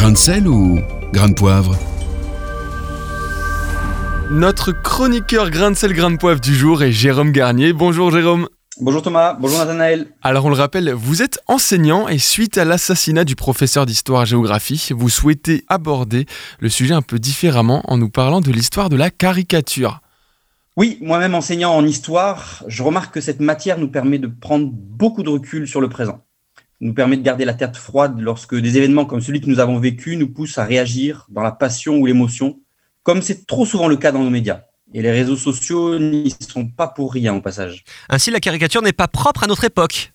Grain 0.00 0.12
de 0.12 0.16
sel 0.16 0.48
ou 0.48 0.80
grain 1.12 1.28
de 1.28 1.34
poivre 1.34 1.76
Notre 4.30 4.72
chroniqueur 4.72 5.50
grain 5.50 5.72
de 5.72 5.76
sel, 5.76 5.92
grain 5.92 6.10
de 6.10 6.16
poivre 6.16 6.40
du 6.40 6.54
jour 6.54 6.82
est 6.82 6.90
Jérôme 6.90 7.32
Garnier. 7.32 7.74
Bonjour 7.74 8.10
Jérôme. 8.10 8.48
Bonjour 8.80 9.02
Thomas, 9.02 9.34
bonjour 9.38 9.58
Nathanaël. 9.58 10.06
Alors 10.22 10.46
on 10.46 10.48
le 10.48 10.54
rappelle, 10.54 10.90
vous 10.90 11.20
êtes 11.20 11.38
enseignant 11.48 12.08
et 12.08 12.16
suite 12.16 12.56
à 12.56 12.64
l'assassinat 12.64 13.24
du 13.24 13.36
professeur 13.36 13.84
d'histoire-géographie, 13.84 14.88
vous 14.96 15.10
souhaitez 15.10 15.64
aborder 15.68 16.24
le 16.60 16.70
sujet 16.70 16.94
un 16.94 17.02
peu 17.02 17.18
différemment 17.18 17.82
en 17.84 17.98
nous 17.98 18.08
parlant 18.08 18.40
de 18.40 18.50
l'histoire 18.50 18.88
de 18.88 18.96
la 18.96 19.10
caricature. 19.10 20.00
Oui, 20.78 20.96
moi-même 21.02 21.34
enseignant 21.34 21.76
en 21.76 21.84
histoire, 21.84 22.64
je 22.68 22.82
remarque 22.82 23.12
que 23.12 23.20
cette 23.20 23.40
matière 23.40 23.76
nous 23.76 23.88
permet 23.88 24.18
de 24.18 24.28
prendre 24.28 24.70
beaucoup 24.72 25.22
de 25.22 25.28
recul 25.28 25.68
sur 25.68 25.82
le 25.82 25.90
présent. 25.90 26.24
Nous 26.80 26.94
permet 26.94 27.16
de 27.16 27.22
garder 27.22 27.44
la 27.44 27.54
tête 27.54 27.76
froide 27.76 28.18
lorsque 28.20 28.54
des 28.54 28.78
événements 28.78 29.04
comme 29.04 29.20
celui 29.20 29.40
que 29.40 29.50
nous 29.50 29.60
avons 29.60 29.78
vécu 29.78 30.16
nous 30.16 30.32
poussent 30.32 30.58
à 30.58 30.64
réagir 30.64 31.26
dans 31.28 31.42
la 31.42 31.52
passion 31.52 31.98
ou 31.98 32.06
l'émotion, 32.06 32.60
comme 33.02 33.20
c'est 33.20 33.46
trop 33.46 33.66
souvent 33.66 33.86
le 33.86 33.96
cas 33.96 34.12
dans 34.12 34.22
nos 34.22 34.30
médias. 34.30 34.62
Et 34.92 35.02
les 35.02 35.10
réseaux 35.10 35.36
sociaux 35.36 35.98
n'y 35.98 36.34
sont 36.40 36.66
pas 36.66 36.88
pour 36.88 37.12
rien 37.12 37.34
au 37.34 37.40
passage. 37.40 37.84
Ainsi, 38.08 38.30
la 38.30 38.40
caricature 38.40 38.82
n'est 38.82 38.92
pas 38.92 39.08
propre 39.08 39.44
à 39.44 39.46
notre 39.46 39.64
époque. 39.64 40.12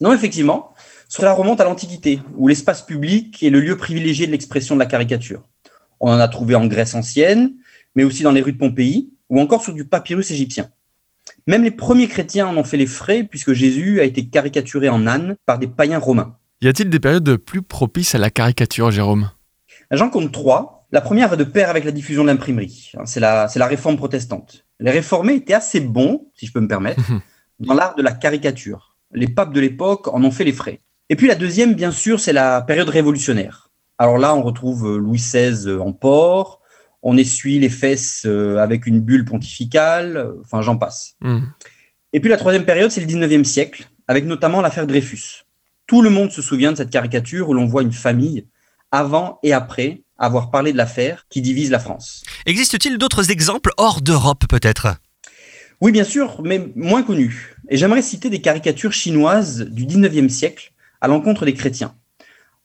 Non, 0.00 0.12
effectivement, 0.12 0.74
cela 1.08 1.32
remonte 1.32 1.60
à 1.60 1.64
l'Antiquité, 1.64 2.20
où 2.36 2.48
l'espace 2.48 2.82
public 2.82 3.42
est 3.42 3.50
le 3.50 3.60
lieu 3.60 3.76
privilégié 3.76 4.26
de 4.26 4.32
l'expression 4.32 4.74
de 4.74 4.80
la 4.80 4.86
caricature. 4.86 5.48
On 6.00 6.10
en 6.10 6.18
a 6.18 6.28
trouvé 6.28 6.54
en 6.54 6.66
Grèce 6.66 6.94
ancienne, 6.94 7.54
mais 7.94 8.04
aussi 8.04 8.22
dans 8.22 8.32
les 8.32 8.42
rues 8.42 8.52
de 8.52 8.58
Pompéi, 8.58 9.12
ou 9.30 9.40
encore 9.40 9.62
sur 9.62 9.72
du 9.72 9.84
papyrus 9.84 10.30
égyptien. 10.30 10.68
Même 11.46 11.62
les 11.62 11.70
premiers 11.70 12.08
chrétiens 12.08 12.46
en 12.46 12.56
ont 12.56 12.64
fait 12.64 12.76
les 12.76 12.86
frais, 12.86 13.24
puisque 13.24 13.52
Jésus 13.52 14.00
a 14.00 14.04
été 14.04 14.28
caricaturé 14.28 14.88
en 14.88 15.06
âne 15.06 15.36
par 15.46 15.58
des 15.58 15.66
païens 15.66 15.98
romains. 15.98 16.36
Y 16.60 16.68
a-t-il 16.68 16.90
des 16.90 17.00
périodes 17.00 17.36
plus 17.36 17.62
propices 17.62 18.14
à 18.14 18.18
la 18.18 18.30
caricature, 18.30 18.90
Jérôme? 18.90 19.30
J'en 19.90 20.10
compte 20.10 20.32
trois. 20.32 20.86
La 20.92 21.00
première 21.00 21.28
va 21.28 21.36
de 21.36 21.44
pair 21.44 21.68
avec 21.68 21.84
la 21.84 21.90
diffusion 21.90 22.22
de 22.22 22.28
l'imprimerie. 22.28 22.92
C'est 23.04 23.20
la, 23.20 23.48
c'est 23.48 23.58
la 23.58 23.66
réforme 23.66 23.96
protestante. 23.96 24.64
Les 24.80 24.90
réformés 24.90 25.34
étaient 25.34 25.54
assez 25.54 25.80
bons, 25.80 26.28
si 26.34 26.46
je 26.46 26.52
peux 26.52 26.60
me 26.60 26.68
permettre, 26.68 27.02
dans 27.60 27.74
l'art 27.74 27.94
de 27.94 28.02
la 28.02 28.12
caricature. 28.12 28.96
Les 29.12 29.28
papes 29.28 29.52
de 29.52 29.60
l'époque 29.60 30.08
en 30.08 30.22
ont 30.24 30.30
fait 30.30 30.44
les 30.44 30.52
frais. 30.52 30.80
Et 31.08 31.16
puis 31.16 31.28
la 31.28 31.34
deuxième, 31.34 31.74
bien 31.74 31.90
sûr, 31.92 32.20
c'est 32.20 32.32
la 32.32 32.62
période 32.62 32.88
révolutionnaire. 32.88 33.70
Alors 33.98 34.18
là, 34.18 34.34
on 34.34 34.42
retrouve 34.42 34.86
euh, 34.86 34.98
Louis 34.98 35.18
XVI 35.18 35.72
en 35.78 35.92
port, 35.92 36.60
on 37.08 37.16
essuie 37.16 37.60
les 37.60 37.68
fesses 37.68 38.24
euh, 38.26 38.58
avec 38.58 38.84
une 38.84 39.00
bulle 39.00 39.24
pontificale, 39.24 40.28
enfin 40.42 40.60
j'en 40.60 40.76
passe. 40.76 41.14
Hmm. 41.20 41.38
Et 42.12 42.18
puis 42.18 42.28
la 42.28 42.36
troisième 42.36 42.64
période, 42.64 42.90
c'est 42.90 43.00
le 43.00 43.06
19e 43.06 43.44
siècle, 43.44 43.88
avec 44.08 44.24
notamment 44.24 44.60
l'affaire 44.60 44.88
Dreyfus. 44.88 45.44
Tout 45.86 46.02
le 46.02 46.10
monde 46.10 46.32
se 46.32 46.42
souvient 46.42 46.72
de 46.72 46.76
cette 46.76 46.90
caricature 46.90 47.48
où 47.48 47.54
l'on 47.54 47.66
voit 47.66 47.82
une 47.82 47.92
famille, 47.92 48.48
avant 48.90 49.38
et 49.44 49.52
après 49.52 50.02
avoir 50.18 50.50
parlé 50.50 50.72
de 50.72 50.76
l'affaire 50.76 51.26
qui 51.30 51.42
divise 51.42 51.70
la 51.70 51.78
France. 51.78 52.24
Existe-t-il 52.44 52.98
d'autres 52.98 53.30
exemples 53.30 53.70
hors 53.76 54.00
d'Europe 54.00 54.44
peut-être? 54.48 54.88
Oui, 55.80 55.92
bien 55.92 56.04
sûr, 56.04 56.42
mais 56.42 56.72
moins 56.74 57.04
connus. 57.04 57.54
Et 57.68 57.76
j'aimerais 57.76 58.02
citer 58.02 58.30
des 58.30 58.40
caricatures 58.40 58.92
chinoises 58.92 59.60
du 59.60 59.86
19e 59.86 60.28
siècle 60.28 60.72
à 61.00 61.06
l'encontre 61.06 61.44
des 61.44 61.54
chrétiens. 61.54 61.94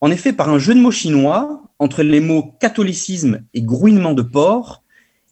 En 0.00 0.10
effet, 0.10 0.32
par 0.32 0.48
un 0.48 0.58
jeu 0.58 0.74
de 0.74 0.80
mots 0.80 0.90
chinois, 0.90 1.61
entre 1.82 2.04
les 2.04 2.20
mots 2.20 2.54
catholicisme 2.60 3.42
et 3.54 3.60
grouinement 3.60 4.12
de 4.12 4.22
porc, 4.22 4.84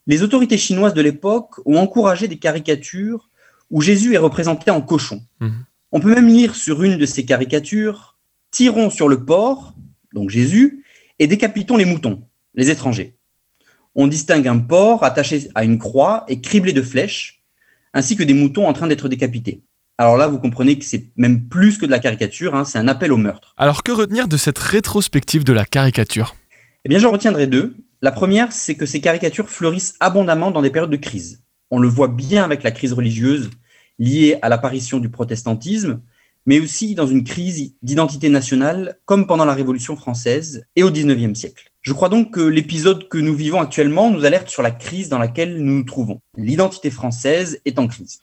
les 0.08 0.24
autorités 0.24 0.58
chinoises 0.58 0.94
de 0.94 1.00
l'époque 1.00 1.60
ont 1.64 1.76
encouragé 1.76 2.26
des 2.26 2.38
caricatures 2.38 3.30
où 3.70 3.80
Jésus 3.82 4.14
est 4.14 4.18
représenté 4.18 4.72
en 4.72 4.80
cochon. 4.80 5.22
Mhm. 5.38 5.64
On 5.92 6.00
peut 6.00 6.12
même 6.12 6.26
lire 6.26 6.56
sur 6.56 6.82
une 6.82 6.98
de 6.98 7.06
ces 7.06 7.24
caricatures 7.24 8.16
Tirons 8.50 8.90
sur 8.90 9.08
le 9.08 9.24
porc, 9.24 9.74
donc 10.12 10.28
Jésus, 10.30 10.84
et 11.20 11.28
décapitons 11.28 11.76
les 11.76 11.84
moutons, 11.84 12.24
les 12.56 12.68
étrangers. 12.68 13.14
On 13.94 14.08
distingue 14.08 14.48
un 14.48 14.58
porc 14.58 15.04
attaché 15.04 15.48
à 15.54 15.62
une 15.62 15.78
croix 15.78 16.24
et 16.26 16.40
criblé 16.40 16.72
de 16.72 16.82
flèches, 16.82 17.44
ainsi 17.94 18.16
que 18.16 18.24
des 18.24 18.34
moutons 18.34 18.66
en 18.66 18.72
train 18.72 18.88
d'être 18.88 19.08
décapités. 19.08 19.62
Alors 19.98 20.16
là, 20.16 20.26
vous 20.26 20.40
comprenez 20.40 20.76
que 20.78 20.84
c'est 20.84 21.12
même 21.16 21.46
plus 21.46 21.78
que 21.78 21.86
de 21.86 21.92
la 21.92 22.00
caricature, 22.00 22.56
hein, 22.56 22.64
c'est 22.64 22.78
un 22.78 22.88
appel 22.88 23.12
au 23.12 23.18
meurtre. 23.18 23.54
Alors 23.56 23.84
que 23.84 23.92
retenir 23.92 24.26
de 24.26 24.36
cette 24.36 24.58
rétrospective 24.58 25.44
de 25.44 25.52
la 25.52 25.64
caricature? 25.64 26.34
Eh 26.84 26.88
bien, 26.88 26.98
j'en 26.98 27.10
retiendrai 27.10 27.46
deux. 27.46 27.76
La 28.00 28.10
première, 28.10 28.52
c'est 28.52 28.74
que 28.74 28.86
ces 28.86 29.02
caricatures 29.02 29.50
fleurissent 29.50 29.96
abondamment 30.00 30.50
dans 30.50 30.62
des 30.62 30.70
périodes 30.70 30.90
de 30.90 30.96
crise. 30.96 31.44
On 31.70 31.78
le 31.78 31.88
voit 31.88 32.08
bien 32.08 32.42
avec 32.42 32.62
la 32.62 32.70
crise 32.70 32.94
religieuse 32.94 33.50
liée 33.98 34.38
à 34.40 34.48
l'apparition 34.48 34.98
du 34.98 35.10
protestantisme, 35.10 36.00
mais 36.46 36.58
aussi 36.58 36.94
dans 36.94 37.06
une 37.06 37.22
crise 37.22 37.74
d'identité 37.82 38.30
nationale, 38.30 38.98
comme 39.04 39.26
pendant 39.26 39.44
la 39.44 39.52
Révolution 39.52 39.94
française 39.94 40.64
et 40.74 40.82
au 40.82 40.90
XIXe 40.90 41.38
siècle. 41.38 41.70
Je 41.82 41.92
crois 41.92 42.08
donc 42.08 42.32
que 42.32 42.40
l'épisode 42.40 43.08
que 43.08 43.18
nous 43.18 43.34
vivons 43.34 43.60
actuellement 43.60 44.10
nous 44.10 44.24
alerte 44.24 44.48
sur 44.48 44.62
la 44.62 44.70
crise 44.70 45.10
dans 45.10 45.18
laquelle 45.18 45.62
nous 45.62 45.74
nous 45.74 45.84
trouvons. 45.84 46.20
L'identité 46.38 46.90
française 46.90 47.60
est 47.66 47.78
en 47.78 47.88
crise. 47.88 48.22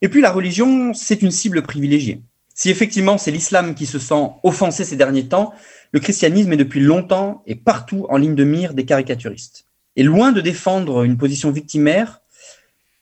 Et 0.00 0.08
puis 0.08 0.22
la 0.22 0.32
religion, 0.32 0.94
c'est 0.94 1.20
une 1.20 1.30
cible 1.30 1.60
privilégiée. 1.60 2.22
Si 2.60 2.68
effectivement 2.68 3.16
c'est 3.16 3.30
l'islam 3.30 3.74
qui 3.74 3.86
se 3.86 3.98
sent 3.98 4.32
offensé 4.42 4.84
ces 4.84 4.96
derniers 4.96 5.28
temps, 5.28 5.54
le 5.92 5.98
christianisme 5.98 6.52
est 6.52 6.58
depuis 6.58 6.80
longtemps 6.80 7.42
et 7.46 7.54
partout 7.54 8.04
en 8.10 8.18
ligne 8.18 8.34
de 8.34 8.44
mire 8.44 8.74
des 8.74 8.84
caricaturistes. 8.84 9.64
Et 9.96 10.02
loin 10.02 10.30
de 10.30 10.42
défendre 10.42 11.04
une 11.04 11.16
position 11.16 11.52
victimaire, 11.52 12.20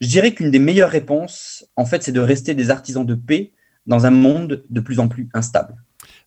je 0.01 0.07
dirais 0.07 0.33
qu'une 0.33 0.53
des 0.53 0.61
meilleures 0.61 0.93
réponses, 0.93 1.67
en 1.75 1.87
fait, 1.87 2.05
c'est 2.05 2.13
de 2.13 2.21
rester 2.21 2.55
des 2.55 2.71
artisans 2.71 3.05
de 3.05 3.17
paix 3.17 3.51
dans 3.89 4.07
un 4.07 4.13
monde 4.13 4.63
de 4.71 4.81
plus 4.81 5.01
en 5.01 5.09
plus 5.09 5.29
instable. 5.35 5.75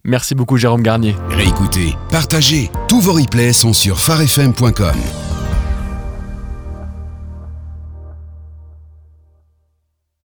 Merci 0.03 0.35
beaucoup 0.35 0.57
Jérôme 0.57 0.83
Garnier. 0.83 1.15
Réécoutez, 1.29 1.95
partagez. 2.11 2.69
Tous 2.89 2.99
vos 2.99 3.13
replays 3.13 3.53
sont 3.53 3.71
sur 3.71 3.97
farfm.com. 3.97 4.97